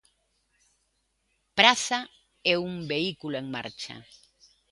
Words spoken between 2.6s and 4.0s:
un vehículo en marcha.